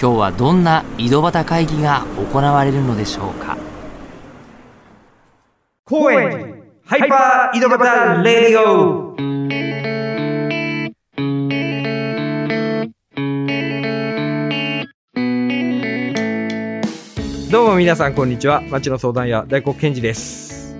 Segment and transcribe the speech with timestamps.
[0.00, 3.56] 今日はどんな井戸端会議が行われるのでしょうか？
[5.86, 9.14] 高円寺ハイパー井戸端レディオ。
[17.50, 18.62] どうも皆さんこんにちは。
[18.62, 20.76] 町の相談屋大黒賢治です。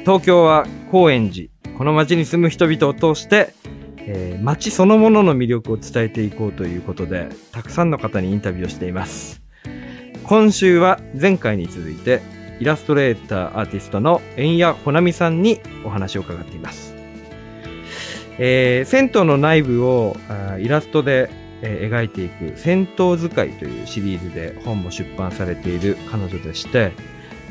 [0.00, 1.48] 東京は高円寺。
[1.78, 3.54] この町に住む人々を通して、
[4.06, 9.42] えー町そのものの魅力を伝えていこうということでたくさんの方にインタビューをしています
[10.24, 12.20] 今週は前回に続いて
[12.62, 16.94] イラストレーターアーティストの円谷ほなみさんにお話を伺っています。
[18.38, 21.28] えー銭湯の内部をあイラストで、
[21.60, 26.92] えー描いていく銭湯使いというシリーズで本も出版されている彼女でして、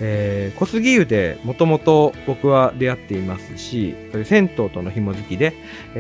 [0.03, 5.53] えー小杉湯でもともと僕は出会っていますし、銭湯との紐づきで、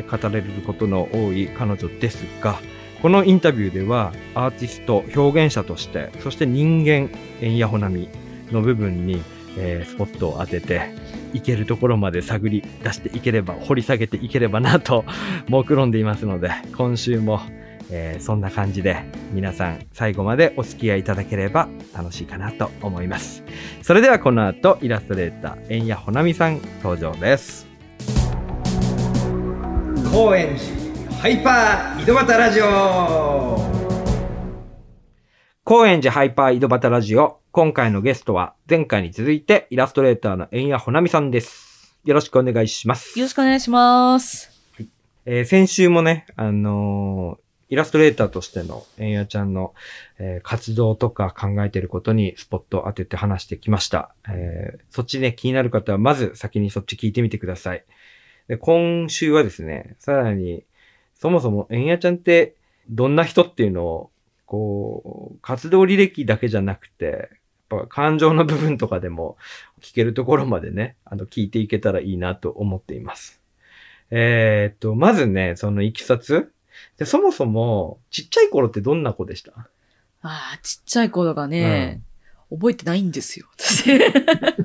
[0.09, 2.59] 語れることの多い彼女ですが、
[3.01, 7.09] このインタビューではアーティスト、表現者として、そして人間、
[7.41, 8.09] 円谷ほなみ
[8.51, 9.21] の部分に、
[9.57, 10.89] えースポットを当てて、
[11.33, 15.05] いけるところまで探り出していければ、掘り下げていければなと
[15.47, 17.39] 目論んでいますので、今週も、
[17.91, 19.03] えーそんな感じで
[19.33, 23.43] 皆さん最後までお付き合いいただければ楽しいかなと思います。
[23.81, 27.67] それではこの後イラストレーター、円谷ほなみさん登場です。
[30.11, 33.59] 高円寺ハイパー井戸端ラジオ
[35.63, 37.39] 高円寺ハイパー井戸端ラジオ。
[37.51, 41.97] 今回のゲストは前回に続いてイラストレーターの円谷ほなみさんです。
[42.03, 43.19] よろしくお願いします。
[43.19, 44.49] よろしくお願いします。
[45.25, 49.73] えー先週もね、あのーイラストレーターとしての円谷ちゃんの、
[50.19, 54.13] えー活動とか考えてることにスポットを当てて話してきました。
[54.29, 57.85] えーそっちね、気になる方はまず先にそっち聞いてみてください。
[58.49, 60.65] で今週はですね、さらに、
[61.15, 62.55] そもそも円谷ちゃんって
[62.89, 64.11] どんな人っていうのを、
[64.45, 67.05] こう、活動履歴だけじゃなくて、
[67.69, 69.37] やっぱ感情の部分とかでも
[69.79, 73.41] 聞けるところまでね、あの、聞いていけたらいいなと思っています。
[74.09, 76.51] えーっと、まずね、そのいきさつ。
[76.97, 79.51] で、そもそも、ちっちゃい頃ってどんな子でした？
[80.23, 82.01] ああ、ちっちゃい頃がね、
[82.51, 83.87] 覚えてないんですよ、私。
[83.87, 83.99] い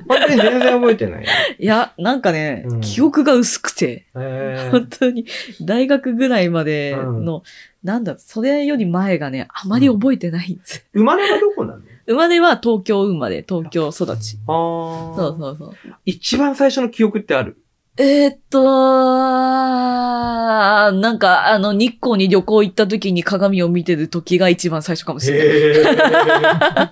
[0.08, 1.26] 本当に全然覚えてない。
[1.58, 5.24] や、なんかね、うん記憶が薄くて、えー本当に、
[5.62, 7.42] 大学ぐらいまでの、
[7.84, 10.84] なんだ、それより前がね、あまり覚えてないんです。
[10.92, 11.82] 生まれはどこなの？
[12.08, 14.38] 生まれは東京生まれ、東京育ち。
[14.46, 15.72] あーそうそうそう。
[16.04, 17.56] 一番最初の記憶ってある？
[17.98, 25.46] えーっと、なんか、あの、日光に旅行行った時に鏡を見てる時が一番最初かもしれない。
[25.48, 26.90] へー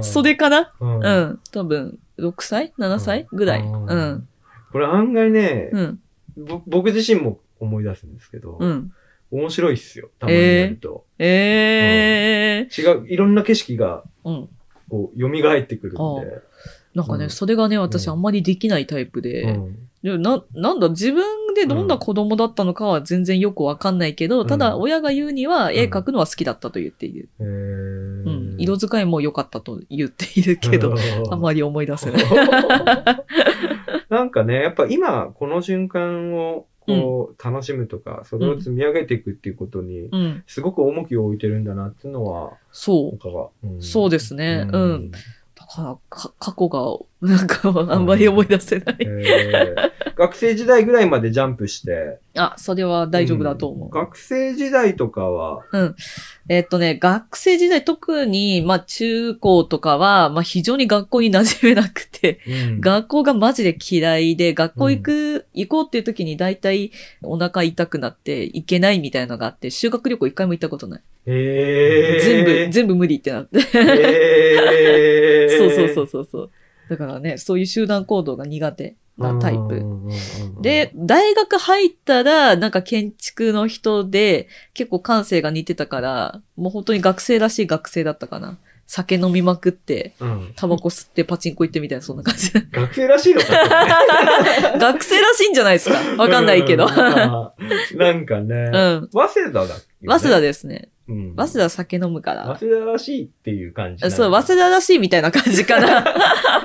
[0.02, 0.72] それかな？
[0.80, 1.38] うんうん。
[1.52, 3.28] 多分、6歳 ?7 歳？
[3.32, 3.60] ぐらい。
[3.60, 4.26] うんうん。
[4.72, 6.00] これ案外ね、うん。
[6.36, 8.92] ぼ僕自身も思い出すんですけど、うん。
[9.30, 10.10] 面白いっすよ。
[10.18, 11.04] たまにやると。
[11.18, 14.48] ええ違う、いろんな景色が、うん。
[14.88, 16.38] こう、蘇ってくるんで。
[16.94, 27.28] なんかね、うんそれがね、私うんあんまりできないタイプうで、んでな、なんだ、自分でどんな子供だったのかは全然よくわかんないけど、うんただ親が言うにはん絵描くのは好きだったと言っている。
[27.40, 28.56] へーうん。
[28.58, 30.94] 色使いも良かったと言っているけど、
[31.30, 32.24] あんまり思い出せない。
[34.10, 40.44] なんかね、やっぱ今、この瞬間を、こう、楽しむとか、それを積み上げていくっていうことに、うん。
[40.46, 43.18] すごく重きを置いてるんだなっていうのは、そ。
[43.62, 44.68] うんそうですね。
[44.70, 45.12] うん。
[45.76, 48.96] だか過去が、なんか、あんまり思い出せない。
[49.00, 52.18] えー学生時代ぐらいまでジャンプして。
[52.36, 53.88] あ、それは大丈夫だと思う。
[53.88, 55.64] ん学生時代とかは、
[56.48, 71.02] えっとね、学生時代特に、まあ中高とかは、まあ非常に学校に馴染めなくて、うん学校がマジで嫌いで、学校行く、行こうっていう時に大体お腹痛くなって行けないみたいのがあって、修学旅行一回も行ったことない。
[71.26, 73.58] えー、全部、全部無理ってなって。
[73.74, 76.50] えー、そうそうそうそうそう。
[76.88, 79.68] だからね、そういう集団行動が苦手なタイプ。
[79.68, 88.58] プで、、大学入ったら、なんか建築の人で、結構感性が似てたから、もう本当に学生らしい学生だったかな。
[88.86, 92.52] 酒飲みまくって、うん、タバコ吸ってパチンコ行ってみたいな、そんな感じ。
[92.52, 93.58] 学生らしいのかね
[94.78, 96.86] 学生らしいんじゃないですかわかんないけど。
[97.96, 99.08] なんかね、ん。
[99.10, 100.90] 早稲田だっけ、早稲田ですね。
[101.08, 101.34] うん。
[101.36, 102.56] 早稲田酒飲むから。
[102.58, 104.10] 早稲田らしいっていう感じ。
[104.10, 106.04] そう、早稲田らしいみたいな感じかな。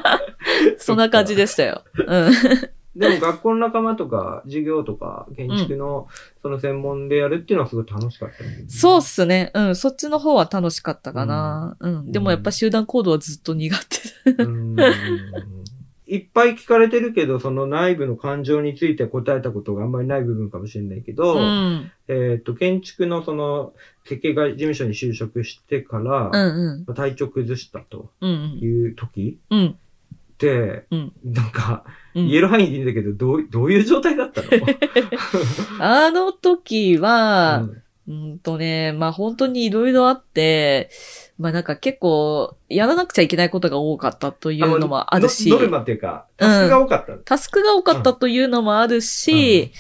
[0.78, 1.84] そんな感じでしたよ。
[1.96, 2.32] うん。
[2.96, 6.08] でも学校の仲間とか、授業とか、建築の、
[6.42, 9.52] その専門でやるっていうのはすごい楽しかった、ねそうっすね。
[9.54, 9.76] うん。
[9.76, 11.78] そっちの方は楽しかったかな。
[11.80, 12.12] うん。
[12.12, 13.76] でもやっぱ集団行動はずっと苦
[14.26, 14.44] 手。
[14.44, 14.76] うん
[16.10, 21.92] いっぱい聞かれてるけど、その内部の感情について答えたことがあんまりない部分かもしれないけど、うん。
[22.08, 23.74] えっ、と、建築のその、
[24.06, 26.96] 設計外事務所に就職してから、うんうん。
[26.96, 29.66] 体調崩したとうんいう時うん。
[29.68, 31.84] って、うんなんか、
[32.16, 32.28] うん。
[32.28, 34.48] 言える範囲でいいんだけど、どう、どういう状態だったの？
[35.80, 40.90] あの時は、うんうんとね、まあ本当にいろいろあって、
[41.38, 47.18] まあなんか結構やらなくちゃいけないことが多かったというのもあるし、ノノルマっていうか、タスクが多かったの。
[47.20, 49.72] タスクが多かったというのもあるし、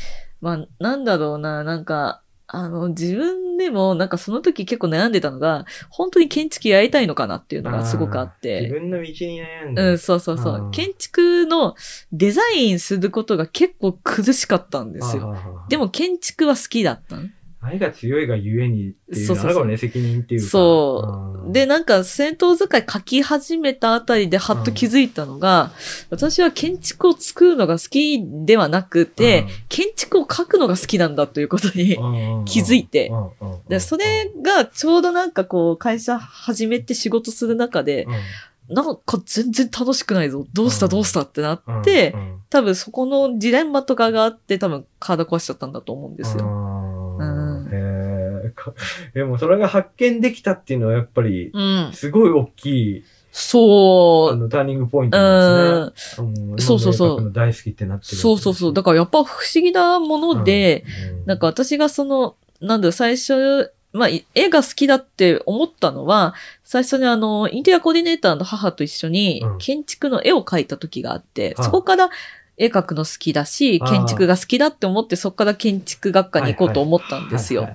[0.42, 8.80] まあなんだろうな、なんか、あの、自分でもなんかその時結構悩んでたのが、本当に建築やりたいのかなっていうのがすごくあっー自て。
[8.80, 9.82] 分の道に悩んで。
[9.82, 10.72] うん、そうそうそう。
[10.72, 11.76] 建築の
[12.12, 15.24] デザインすることが結構苦しかったんですよ。
[15.34, 17.24] よでも建築は好きだったの。
[17.62, 20.48] 愛が強いがゆえにっていうのあるかもね、責任っていうか。
[20.48, 21.52] そう。
[21.52, 25.72] で、なんか、戦闘使い書き始めたあたりではっと気づいたのが、
[26.10, 31.98] 私は建築を作るのが好きではなくて、建築を書くのが好きなんだということに。
[32.46, 33.12] 気づいて。
[33.68, 38.08] で、それがちょうどなんかこう、会社始めて仕事する中で、
[38.70, 40.46] なんか全然楽しくないぞ。
[40.54, 40.86] どうした？
[40.86, 40.92] うん。
[40.92, 41.24] どうした？
[41.24, 42.16] ってなって、
[42.50, 46.46] 多分そこのジレンマとかがあって、多分体壊しちゃったんだと思うんですよ。
[48.52, 48.74] か
[49.14, 51.90] でもそれが発見できたっていうのはやっぱり、うん。
[51.94, 52.66] すごい大き
[52.98, 54.34] い、そう。
[54.34, 56.28] あの、ターニングポイントなんですね。
[56.28, 58.18] うんそうそうそう大好きってなってる。
[58.18, 58.74] そうそうそう。
[58.74, 60.84] だからやっぱ不思議なもので、
[61.22, 72.10] うん、なんか私がその、なんだろう、最初、まあ、い絵が好きだって思ったのは、最初にあの、インテリアコーディネーターの母と一緒にうん建築の絵を描いた時があって、はいそこから
[72.60, 77.68] 絵描くの好きだし、建築が好きだって思って、そこから建築学科に行こうと思ったんですよ。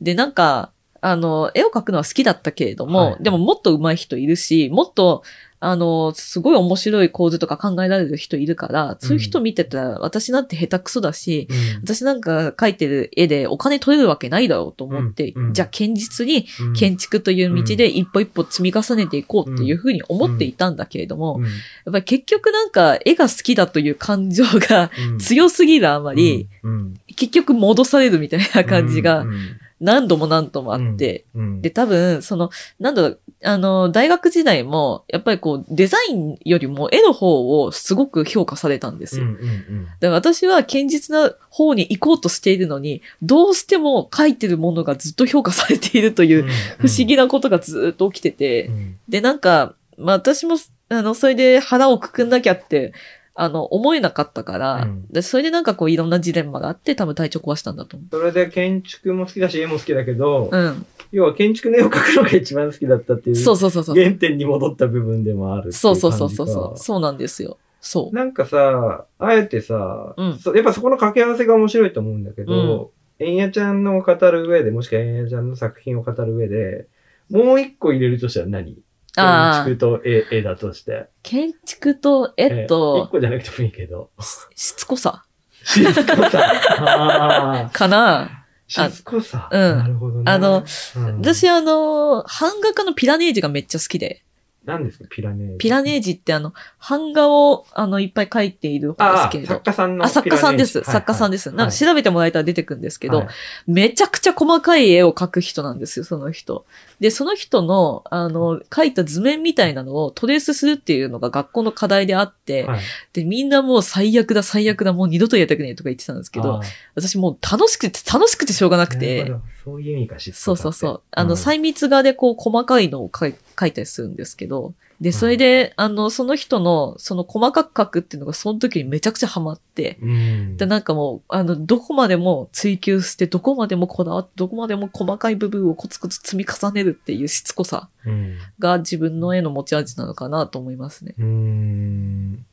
[0.00, 0.72] で、なんか、
[1.02, 3.22] あの、絵を描くのは好きだったけれども、はい。
[3.22, 5.22] でももっと上手い人いるし、もっと、
[5.58, 11.56] あの、すごい面白い構図とか考えられる人いるから、そういう人見てたら、私なんて下手くそだし、うん。
[11.82, 15.46] 私なんか描いてる絵でお金取れるわけないだろうと思って、うん。
[15.46, 15.52] うん。
[15.54, 16.72] じゃあ堅実にうん。
[16.74, 21.44] 建築という道で一歩一歩積み重ねていこうっていうふうに思っていたんだけれども、うん。
[21.44, 25.18] やっぱり結局なんか絵が好きだという感情がうん。
[25.18, 26.94] 強すぎるあまり、うん。
[27.16, 32.50] 結局戻されるみたいな感じがうん何度も何度もあって、うんで、多分、その、
[32.80, 39.24] なんだろう、あの、大学時代も、やっぱりこう、デザインよりも絵の方をすごく評価されたんですよ。
[39.24, 46.48] うんうんだから私は堅実な方に行こうとしているのに、どうしても書いてるものがずっと評価されているといううん。
[46.78, 48.98] 不思議なことがずっと起きてて、うん。
[49.08, 50.56] で、なんか、まあ私も、
[50.88, 52.92] あの、それで腹をくくんなきゃって、
[53.38, 60.56] あの、思えなかったから、うんでそれでなんかこういろんなジレンマがあって多分体調壊したんだと思それで建築も好きだし絵も好きだけど、う。
[60.56, 60.86] うん。
[61.12, 63.96] 要は建築の絵を描くのが一番好きだったっていうそうそうそうそう。
[63.96, 66.78] 原点に戻った部分でもあるっていそうそうそうそうそう。
[66.78, 67.58] そうなんですよ。
[67.80, 68.16] そう。
[68.16, 76.88] なんかさ、あえてさ、うんそやっぱそこの掛け合わせが面白いと思うんだけど、えんやちゃんの語る上で、もしくはえんやちゃんの作品を語る上で、
[77.30, 78.82] もう一個入れるとしたら何？
[79.16, 81.06] 建築と絵絵だとして。
[81.22, 84.10] 建築と絵一と、個じゃなくてもいいけど。
[84.54, 85.24] しつこさ
[85.64, 87.70] しつこさ。
[87.72, 89.48] かなしつこさ。
[89.50, 90.30] うんなるほどね。
[90.30, 90.64] あの、
[90.96, 94.22] うん私あの、版画家のピラネージがめっちゃ好きで。
[94.66, 95.04] 何ですか？
[95.08, 95.58] ピラネージ。
[95.58, 96.52] ピラネージってあの、
[96.86, 99.54] 版画をあの、いっぱい描いている方ですけれど。
[99.54, 100.82] 作家さんのあ、作家さんです。
[100.82, 101.52] 作家さんです。
[101.52, 103.28] なんか調べてもらえたら出てくるんですけど、はい
[103.66, 106.66] めちゃくちゃ細かい絵を描く人なんですよ、その人。
[107.00, 112.80] で、その人の、あの、描いた図面みたいなのをトレースするっていうのが学校の課題であって、はい
[113.12, 116.60] で、みんなもう最悪だ、最悪だ、もう二度とやりたくねえとか言ってたんですけど
[116.94, 119.32] 私もう楽しくて、楽しくてしょうがなくて
[119.66, 121.02] そういう意味かしそうそうそう。
[121.10, 130.56] あの、ん細密画でこう細かいのを描いたりするんですけど、で、それで、あの、その人の、その細かく描くっていうのがその時にめちゃくちゃハマって、うん。
[130.56, 141.14] で、なんかもう、あの、どこまでも追求して、どこまでもこだわって、どこまでも細かい部分をコツコツ積み重ねるっていうしつこさうんが自分の絵の持ち味なのかなと思いますね。
[141.18, 142.46] うーん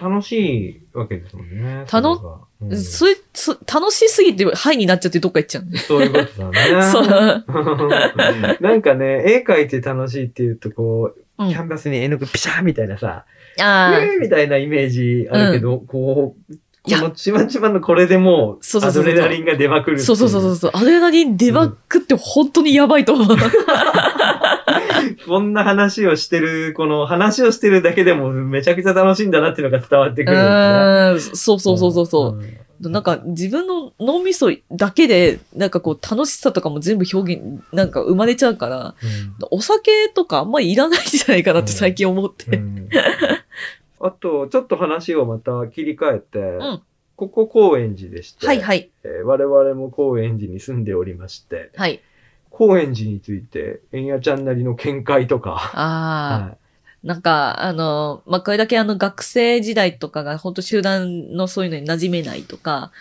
[0.00, 0.32] 楽し
[0.92, 1.84] いわけですもんね。
[1.86, 5.76] たのうんそれ、そ楽しすぎて、ハイになっちゃってどっか行っちゃう。
[5.78, 6.82] そういうことだね。
[6.90, 7.06] そう。
[8.62, 13.24] なんかね、絵描いて楽しいっていうと、こう、うんキャンバスに絵の具ピシャーみたいなさ、
[13.60, 16.52] あえーみたいなイメージあるけど、こう、
[16.84, 20.70] いやこのちまちまのこれでもう、アそうそうそうそうドレナリンが出まくるそうそうそうそう。
[20.74, 23.36] アドレナリン出まくって本当にやばいと思う。
[25.26, 30.42] こんな話をしてる、この話をしてるだけでもめちゃくちゃ楽しいんだなっていうのが伝わってくるね。
[30.42, 32.88] うんそうそうそうそうそう。
[32.88, 38.94] んなんか自分の脳みそだけで、なんかこう楽しさとかも全部表現、なんか生まれちゃうから、
[39.50, 42.56] お酒とかあんまりいらないんじゃないかなって最近思って。
[42.56, 42.88] うん
[44.04, 46.82] あと、ちょっと話をまた切り替えて、ん
[47.14, 48.90] ここ高円寺でして、はいはい。
[49.04, 52.00] えー我々も高円寺に住んでおりまして、はい。
[52.62, 56.56] 高円寺について、えんやちゃんなりの見解とか、ああ、は
[57.02, 62.92] なんか、あの、まあ、これだけあの学生時代とかが本当集団のそういうのに馴染めないとか、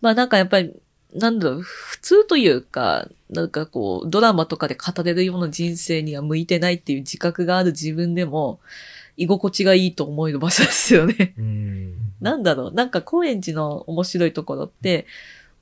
[0.00, 0.72] まあなんかやっぱり、
[1.12, 8.60] なんだろう、普通というか、なんかこう、ドラマとかで語れるような人生には向いてないっていう自覚がある自分でも、
[9.16, 11.34] 居心地がいいと思える場所ですよね。
[11.36, 11.94] いうん。
[12.20, 15.06] なんだろう、なんか高円寺の面白いところって、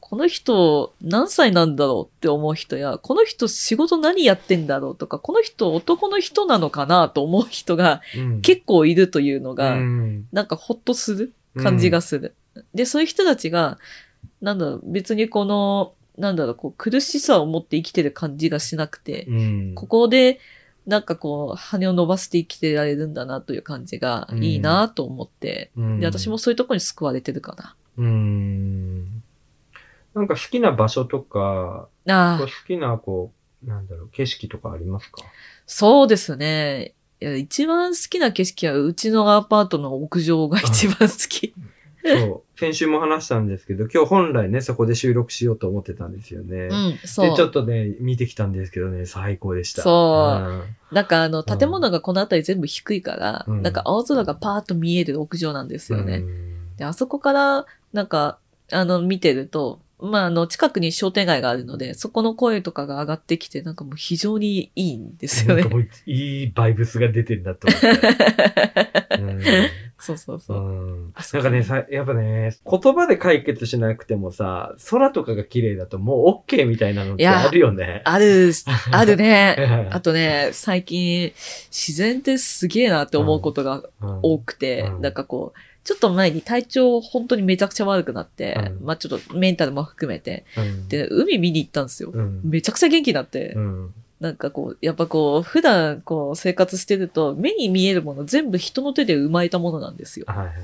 [0.09, 12.37] この人何歳なんだろうって思う人や、この人仕事何やってんだろうとか、この人男の人なのかなと思う人がうん結構いるというのが、うんなんかほっとする感じがする。
[12.73, 13.79] で、そういう人たちが、
[14.41, 20.39] なんだろう、別にこの、なんだろう、こう苦しさを持って生きてる感じがしなくて、うんここで、
[20.87, 27.75] なんかこう、羽を伸ばして生きてられるんだなという感じがいいなと思って、うんで、私もそういうところに救われてるかな。
[27.99, 29.16] うん。
[30.17, 33.33] なんか好きな場所とか、ああ好、きな、こ
[33.65, 35.23] う、なんだろう、景色とかありますか？
[35.67, 36.95] そうですね。
[37.21, 41.55] いや一番好きな景色は、うちのアパートの屋上が一番好き。
[42.03, 42.59] そう。
[42.59, 46.69] 先週も話したんですけど、今日本来ね、そこで収録しようと思ってたんですよね。
[46.71, 47.31] うん、そう。
[47.31, 49.83] で、ちょっとね、見てきたんですけどね、最高でした。
[49.83, 56.19] そううんなんかあの、建物がこの辺り全部低いから、うんなんか青空がパーッと見える屋上なんですよね。
[56.19, 58.39] うんで、あそこから、なんか、
[58.71, 65.63] あの、見てると、まあ、あの、近くに商店街があるので、そこの声とかが上がってきて、なんかもう非常にいいんですよね。
[65.63, 69.17] なんかもういいバイブスが出てるなと思って。
[69.23, 69.41] うん
[69.99, 70.59] そうそうそう。
[70.59, 78.03] うんあそうんなかね、さ、やっぱね、言葉で解決しなくてもさ、空とかが綺麗だともう OK みたいなのってあるよね。
[78.05, 78.53] ある、
[78.93, 79.87] あるうね。
[79.89, 81.33] ん あとね、最近、
[81.71, 88.87] 自然ってすげえなって思うことがうん多くて、うんなんかこう、ちょっと前に体調本当にめちゃくちゃ悪くなって、うん。
[88.87, 90.89] まあちょっとメンタルも含めて、うん。
[90.89, 92.11] で、海見に行ったんですよ。
[92.13, 92.41] うん。
[92.43, 93.95] めちゃくちゃ元気になって、うん。
[94.19, 100.27] なんかこう、やっぱこう、普段こう生活してると、目に見えるもの全部人の手で生まれたものなんですよ。
[100.27, 100.57] はいはいはい。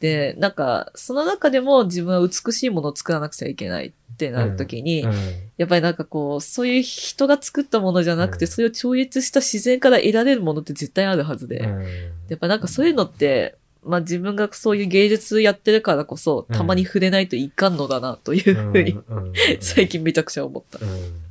[0.00, 5.12] で、なんか、その中でも自分は美しいものを作らなくちゃいけないってなるときに、うん。
[5.56, 8.52] やっぱりなんかこう、そういう人が作ったものじゃなくて、うん。
[8.52, 11.60] それを超越した自然から得られるものって絶対あるはずで。
[11.60, 11.82] うん。
[12.28, 13.56] やっぱなんかそういうのって、
[13.86, 20.78] まあ自分がそういう芸術やってるからこそ、うんたまに触れないといかんのだな、というふうに、うんうん 最近めちゃくちゃ思った。
[20.84, 21.26] うん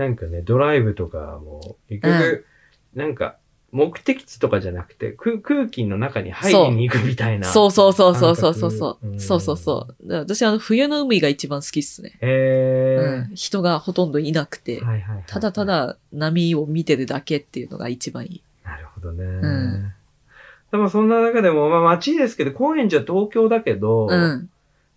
[0.00, 2.46] なんかね、ドライブとかも、結局、
[2.94, 3.36] なんか、
[3.70, 7.46] 目的地とかじゃなくて、空空気の中に入りに行くみたいな。
[7.46, 10.12] そうそうそうそうそうそうそう、うんそうそうそう。
[10.12, 12.18] 私あの冬の海が一番好きっすね。
[12.20, 14.82] へうん、人がほとんどいなくて。
[15.26, 15.64] ただた。
[15.64, 18.42] だ波を見てるだけっていうのが一番いい。
[18.64, 19.24] なるほどね。
[19.24, 19.92] ん
[20.70, 24.50] でもそんな中でも、まあ街ですけど、高円寺は東京だけど、うん。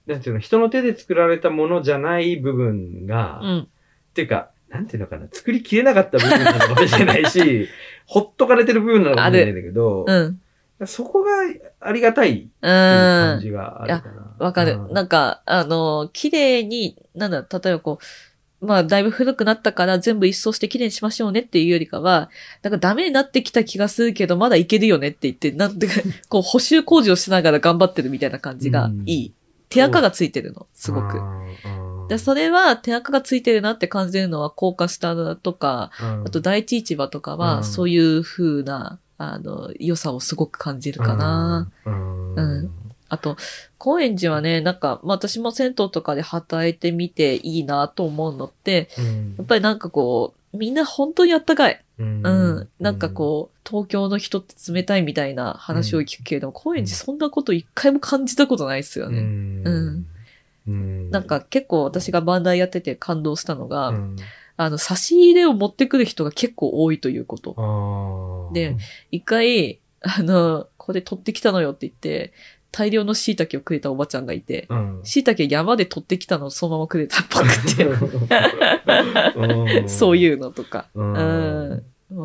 [0.06, 3.68] なんていうの、人の手で作られたものじゃない部分が、っうん。
[4.14, 7.70] ていうか、なんていうのかな、作りきれなかった部分なのかもしれないし、
[8.06, 10.40] ほっとかれてる部分なのかもしれないんだけど、うん。
[10.86, 11.32] そこが
[11.80, 13.42] ありがたいっていうう感ん。
[13.42, 14.36] じがあるかな。
[14.40, 14.74] わかる。
[14.74, 18.33] うんなんか、あの、綺麗に、なんだ、例えばこう、
[18.64, 22.30] まあ、だいぶ古くなったから全部一掃して綺麗にしましょうねっていうよりかは、
[22.62, 29.34] なんかダメになってきた気がするけど、まだいけるよねって言って、なんてか、 こう補修工事をしながら頑張ってるみたいな感じがいい。
[29.70, 31.18] 手垢がついてるの、すごく。
[31.18, 41.70] うんで、それは手垢がついてるなって感じるのは高架下とか、うんあと第一市場とかうんは、そういう風な、あの、良さをすごく感じるかな。。
[41.86, 42.83] うんうん
[43.14, 43.38] あと、
[43.78, 51.84] 高円寺はね、なんか、まあ私も銭湯とかで働いてみていいなと思うのって、うんやっぱりなんかこう、みんな本当にあったかい。
[52.00, 52.30] うんう
[52.62, 52.70] ん。
[52.80, 59.22] なんかこう、東京の人って冷たいみたいな話を聞くけれども、高円寺そんなこと一回も感じたことないですようね。
[59.22, 64.16] んうんなんか結構私がバンダイやってて感動したのが、うん
[64.56, 68.52] あの、差し入れを持ってくる人が結構多いということ。
[68.54, 68.78] で、
[69.12, 72.34] 一回、あの、これ取ってきたのよって言って、
[72.74, 80.88] 大量の椎茸をくれたおばちゃんがいて、うん椎茸山で取ってきたのをそのままくれたっぽくて、うん そういうのとか。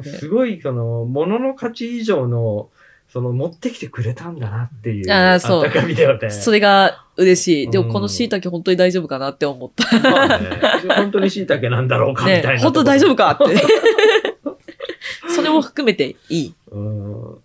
[0.03, 2.71] すごい、その、物の価値以上の、
[3.13, 5.13] その、持ってきてくれたんだなっていう。
[5.13, 6.31] あーそうあったかみだよね。
[6.31, 7.71] それが嬉しい。
[7.71, 9.99] でもこのうん椎茸本当に大丈夫かなって思った。
[10.11, 10.61] まあね、
[10.97, 13.57] 本当に椎茸なんだろうかみたいな、ね、本当大丈夫かかって。
[15.35, 16.55] それも含めていい。
[16.71, 17.39] うん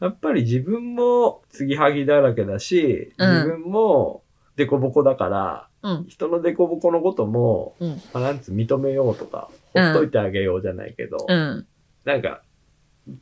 [0.00, 4.22] やっぱり自分も継ぎはぎだらけだし、うん自分も
[4.56, 6.06] デコボコだから、うん。
[6.08, 7.90] 人のデコボコのことも、うん。
[8.12, 11.66] まあ、なんつう認めようとか、うんほっといてあげようじゃないけど、うん。
[12.04, 12.42] なんか、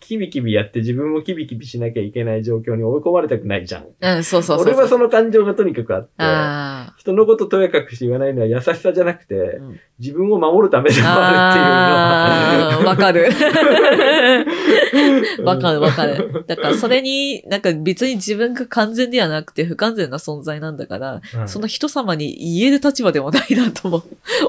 [0.01, 3.87] キビキビやって自分もキビキビしなきゃいけない状況に追い込まれたくないじゃん。
[4.01, 4.67] うん、そうそうそう。
[4.67, 12.79] 俺はその感情がとにかくあって、あ人のこととやかくして言わないのは優しさじゃなくて、うん自分を守るためでもあ。
[12.81, 13.27] るわかる。
[13.29, 13.45] って
[14.97, 15.57] いうのは。
[15.57, 16.45] わかる わかる。
[16.47, 24.05] だからそれに、なんか別に自分が完全ではなくて不完全な存在なんだから、うんその人様に言える立場でもないなとも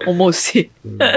[0.06, 0.70] 思うし。
[0.86, 1.08] うんは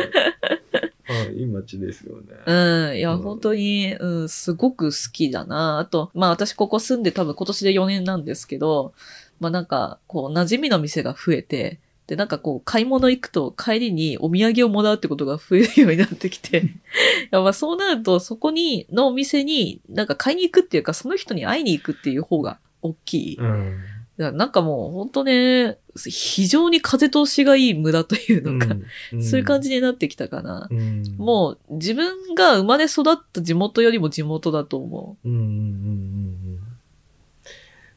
[1.30, 2.34] い、いい街ですよね。
[2.46, 2.96] うん。
[2.96, 5.78] いや、うん本当に、うん、すごく好きだな。
[5.78, 8.94] あと、まあ私ここ住んで多分今年で4年なんですけど、
[9.40, 16.64] まあなんか、こう、馴染みの店が増えて、で、なんかこう、買い物行くと帰りにお土産をもらうってことが増えるようになってきて、
[17.30, 23.36] やっぱそうなると、そこに、のお店に、なんか買いに行くっていうか、その人に会いに行くっていう方が大きい。
[23.38, 23.80] うん。
[24.18, 28.76] なんかもう、本当ね、非常に風通しがいい村というのか、
[29.20, 29.62] そういう感じ。
[29.62, 30.68] じになってきたかな。
[30.70, 36.58] うん、もう自分が生まれ育った地元よりも地元だと思うんうんうんうんうん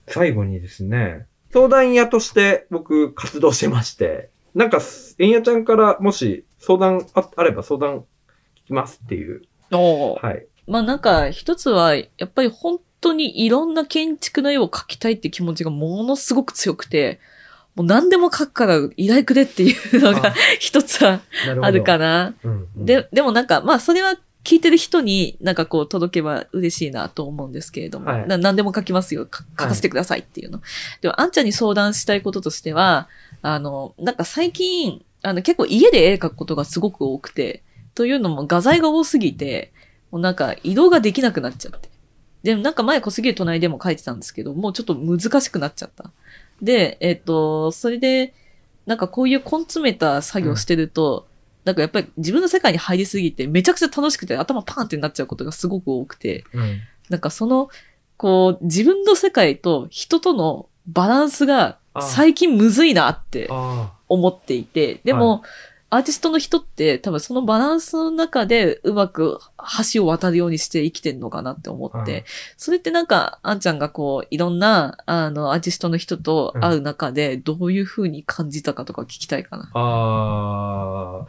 [0.08, 4.80] 最後にですね、相談屋として僕活動してまして、なんか、
[5.18, 9.42] えんやちゃんからもし相談ああれば相談聞きますっていう。
[9.72, 10.46] はい。
[10.68, 17.20] まあなんか一つは、やっぱり本当にいろんな建築の絵を描きたいって気持ちがものすごく強くて、
[17.76, 21.22] もう何でも描くから依頼くれっていうのがあ一つは。
[21.62, 22.34] あるかな。
[22.44, 29.26] うんうん、で、でもなんか、まあそれは聞いてる人になんかこう届けば嬉しいなと思うんですけれども、はいな何でも書きますよ。
[29.26, 30.62] か書かせてくださいっていうの。
[31.02, 33.10] でも、あんちゃんに相談したいこととしては、
[33.42, 37.64] あの、なんか最近、あの結構家で絵描くことがすごく多くて、
[37.96, 39.74] というのも画材が多すぎて、
[40.12, 41.90] もうなんか移動ができなくなっちゃって。
[42.46, 46.12] でもなんか前小杉湯隣でも書いてたんですけど、もうちょっと難しくなっちゃった。
[46.62, 48.36] で、えっ、と、それで、
[48.86, 51.26] なんかこういう根詰めた作業してると、
[51.64, 56.82] なんかやっぱり自分の世界に入りすぎて、めちゃくちゃ楽しくて頭パーンってなっちゃうことがすごく多くて、うん。
[57.10, 57.70] なんかその、
[58.16, 65.42] こう、自分の世界と人とのバランスがあ最近むずいなってあ思っていて、でも、
[65.90, 69.40] アーティストの人って多分そのバランスの中でうまく
[69.94, 72.24] 橋を渡るようにして生きてんのかなって思って、うん
[72.58, 79.70] それってなんか、あんちゃんがこう、いろんな、あの、アーティストの人と会う中で、どういう風に感じたかとか聞きたいかな。
[79.74, 81.28] ああ。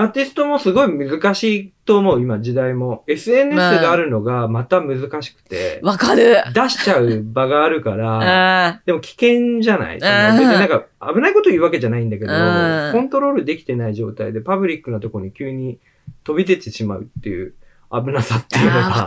[0.00, 3.04] アーティストもすごい難しいと思う、今時代も。
[3.06, 6.36] SNS があるのがまた難しくて、わかる。
[6.54, 9.94] 出しちゃう場があるから、 あでも危険じゃない？
[9.96, 15.78] 別になんか危ないこと言うわけじゃないんだけど、うんコントロールできてない状態でパブリックなところに急に
[16.24, 17.54] 飛び出てしまうっていう
[17.92, 19.04] 危なさっていうのが。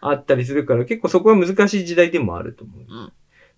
[0.00, 2.80] あったりするから、結構そこは難しい時代でもあると思う。
[2.80, 3.12] うん。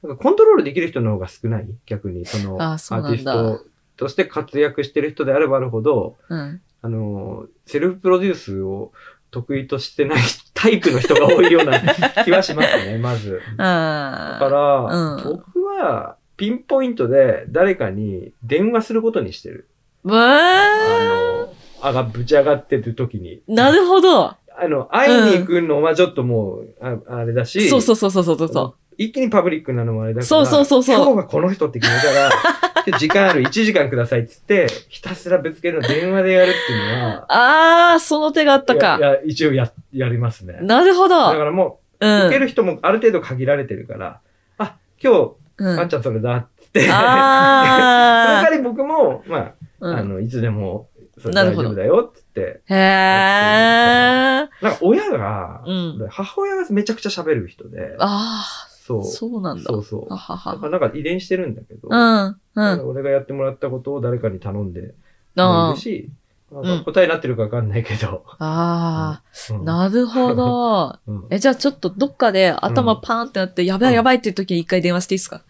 [0.08, 1.66] なんかコントロールできる人の方が少ない？
[1.84, 3.62] 逆に、そのアあーティスト
[4.00, 6.62] として活躍してる人であればあるほど、うん。
[6.80, 8.92] あの、セルフプロデュースを
[9.30, 10.18] 得意としてない
[10.54, 11.78] タイプの人が多いような
[12.24, 13.42] 気はしますね、まず。
[13.58, 19.68] だから、うん僕はピンポイントで誰かに電話することにしてる。
[20.02, 23.42] わあーの、あが、ぶち上がってる時に。
[23.46, 24.28] なるほど。
[24.28, 28.89] あの、会いに行くのはちょっともう、ああれだし、そうそうそうそうそうそう。
[29.00, 32.30] 一気にパブリックなのもあれだから、そうそうそうそう今日はこの人って決めたら、
[32.98, 38.98] 時間ある1時間くださいっつって、ひたすらぶつけるの電話でやるっていうのは、ああ、その手があったか。
[38.98, 40.58] いや一応や、やりますね。
[40.60, 41.16] なるほど。
[41.30, 42.40] だからもうう、受けん。
[42.42, 44.20] る人もある程度限られてるから、
[44.58, 49.52] あ、今日、うんあんちゃんそれだっつって、 そのあ代わり僕も、まあ、あ。
[49.80, 49.96] うん。
[49.96, 50.88] あの、いつでも、
[51.24, 52.76] 大丈夫だよっつって、へえ。
[52.76, 56.06] なんか親が、うん。
[56.10, 58.44] 母親がめちゃくちゃ喋る人で、あ
[58.90, 59.00] そう。
[59.00, 59.62] あ、そうなんだ。
[59.64, 60.08] そうそう。
[60.08, 62.36] はははだからなんか遺伝してるんだけど、うん。
[62.54, 62.88] うん。
[62.88, 64.94] 俺がやってもらったことを誰かに頼んで
[65.36, 66.10] もあいるし、
[66.52, 68.24] なんか答えになってるかわかんないけど。
[68.38, 70.98] あうー、んなるほど。
[71.06, 75.42] うんえ、じゃあちょっとどっかで頭パーンってなって、やばいやばいっていう時に一回電話していいですか？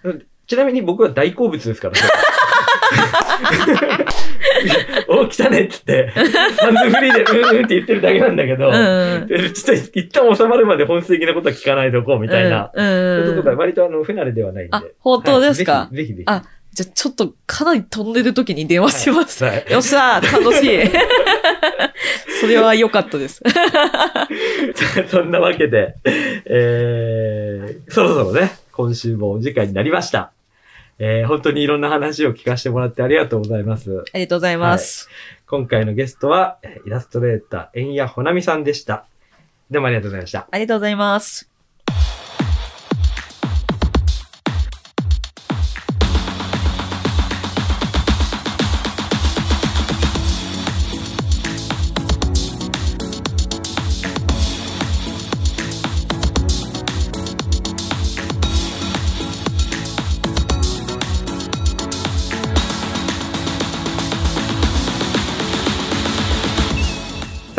[0.47, 2.01] ちなみに僕は大好物ですからね。
[5.09, 6.21] お、来たねっつって、ハ
[6.71, 9.27] ンズフリーでうんうんって言ってるだけなんだけど、うん。
[9.27, 12.71] でちょっと一旦収まるまで本質的なことは聞かないでおこうみたいな。
[12.75, 12.87] うん。
[12.87, 13.57] そういうこと。
[13.57, 14.77] 割とあの、不慣れではないんで。
[14.77, 15.73] あ、本当ですか？
[15.73, 16.23] はいぜひ、ぜひ。
[16.27, 19.43] あじゃあちょっとかなり飛んでる時に電話します。
[19.45, 19.65] はい。
[19.73, 20.79] よっしゃー楽しい。
[22.41, 23.43] それは良かったです。
[25.11, 30.31] そんなわけで、えー、そろそろね、今週もお時間になりました。
[31.03, 34.05] えー本当にいろんな話を聞かせてもらってありがとうございます。
[34.13, 35.09] ありがとうございます。
[35.47, 39.07] 今回のゲストは、えーイラストレーター、円谷ほなみさんでした。
[39.71, 40.47] どうもありがとうございました。
[40.51, 41.60] ありがとうございます。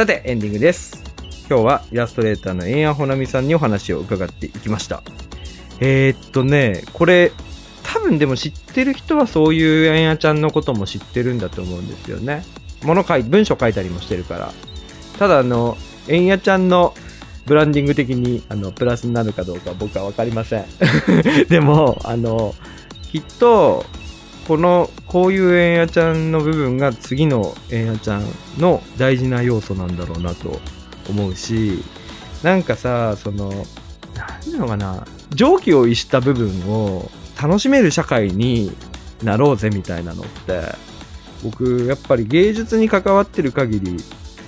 [0.01, 0.99] さて、エンディングです。
[1.47, 5.03] 今日はイラストレーターの円谷ほなみさんにお話を伺っていきました。
[5.79, 7.31] えー、っとね、これ、
[7.83, 12.43] 多分でも知ってる人はそういう円谷ちゃんのことも知ってるんだと思うんですよね。
[12.81, 14.51] 物書い、文章書いたりもしてるから。
[15.19, 16.95] ただあの、円谷ちゃんの
[17.45, 20.65] ブランディング的にあのプラスになるかどうか僕は分かりません。
[21.47, 22.55] でも、あの、
[23.11, 23.85] きっと、
[24.51, 28.25] この、こういう円谷ちゃんの部分が次の円谷ちゃん
[28.57, 30.59] の大事な要素なんだろうなと
[31.09, 31.81] 思うし、
[32.43, 37.09] なんかさ、その、なんていうのかな、常軌を逸した部分を
[37.41, 38.75] 楽しめる社会に
[39.23, 40.63] なろうぜみたいなのって、
[41.45, 43.95] 僕、やっぱり芸術に関わってる限り、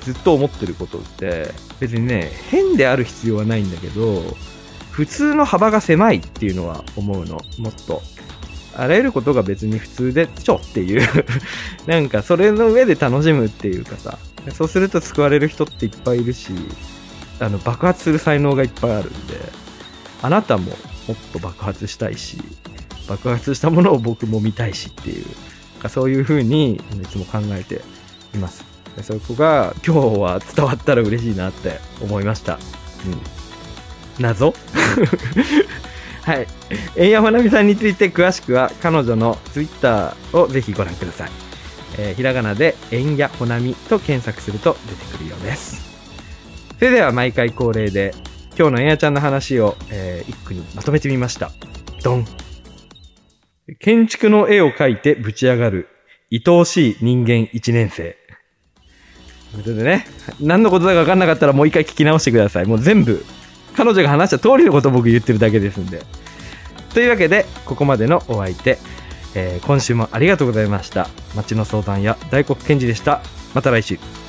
[0.01, 4.21] ずっと思ってることって、別にね、変である必要はないんだけど、
[4.91, 8.01] 普通の幅が狭いっていうのは思うの、もっと。
[8.75, 11.07] あらゆることが別に普通でしょっていう。
[11.85, 14.17] なんかそれの上で楽しむっていうかさ、
[14.53, 16.51] そうすると救われる人っていっぱいいるし、
[17.39, 19.39] あの爆発する才能がいっぱいあるんで、
[20.21, 20.71] あなたも
[21.07, 22.37] もっと爆発したいし、
[23.07, 25.25] 爆発したものを僕も見たいしっていう、
[25.89, 27.81] そういう風にいつも考えて
[28.33, 28.63] います。
[29.01, 32.59] そこが今日は伝わったら嬉しいなって思いました。
[33.05, 34.23] うん。
[34.23, 34.53] 謎？
[36.23, 36.47] はい。
[36.95, 41.29] 円山奈美さんについて詳しくは彼女のツイッターをぜひご覧ください。
[41.97, 45.93] えーひらがなで円谷ほなみと検索すると出てくるようです。
[46.79, 48.13] それでは毎回恒例で
[48.57, 51.51] 今日の円谷ちゃんの話を、えー一句にまとめてみました。
[52.03, 52.25] ドン。
[53.79, 55.87] 建築の絵を描いてぶち上がる
[56.31, 58.17] 愛おしい人間一年生。
[59.51, 60.07] ということでね、
[60.39, 62.65] 何のことだか分かんなかったらもう一回聞き直してください。
[62.65, 63.23] もう全部、
[63.75, 66.03] 彼女が話した通りのことを僕言ってるだけですんで。
[66.93, 68.77] というわけで、ここまでのお相手、
[69.35, 71.07] えー今週もありがとうございました。
[71.35, 73.21] 町の相談や大黒賢治でした。
[73.53, 74.22] また来週。